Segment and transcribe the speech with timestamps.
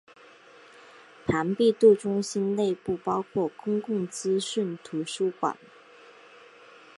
[1.27, 5.55] 庞毕度中心内部包括公共资讯图书馆。